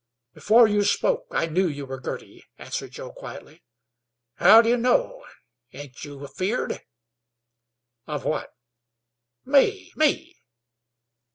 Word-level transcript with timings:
"Before 0.33 0.67
you 0.67 0.83
spoke 0.83 1.27
I 1.29 1.45
knew 1.45 1.67
you 1.67 1.85
were 1.85 1.99
Girty," 1.99 2.43
answered 2.57 2.89
Joe 2.89 3.11
quietly. 3.11 3.61
"How 4.37 4.59
d'you 4.63 4.75
know? 4.75 5.23
Ain't 5.73 6.03
you 6.03 6.23
afeared?" 6.25 6.81
"Of 8.07 8.25
what?" 8.25 8.49
"Me 9.45 9.91
me?" 9.95 10.37